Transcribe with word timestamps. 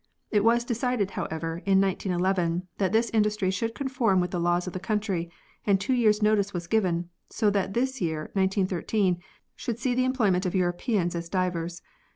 It 0.31 0.43
was 0.43 0.65
decided, 0.65 1.11
however, 1.11 1.61
in 1.63 1.79
1911 1.79 2.67
that 2.79 2.91
this 2.91 3.11
industry 3.13 3.51
should 3.51 3.75
conform 3.75 4.19
to 4.23 4.27
the 4.27 4.39
laws 4.39 4.65
of 4.65 4.73
the 4.73 4.79
country 4.79 5.29
and 5.63 5.79
two 5.79 5.93
years' 5.93 6.23
notice 6.23 6.55
was 6.55 6.65
given, 6.65 7.11
so 7.29 7.51
that 7.51 7.75
this 7.75 8.01
year, 8.01 8.31
1913, 8.33 9.19
should 9.55 9.77
see 9.77 9.93
the 9.93 10.05
employment 10.05 10.47
of 10.47 10.55
Europeans 10.55 11.13
as 11.13 11.29
divers. 11.29 11.83